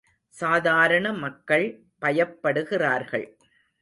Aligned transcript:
சாதாரண 0.35 1.07
மக்கள் 1.13 1.65
பயப்படுகிறார்கள். 2.01 3.27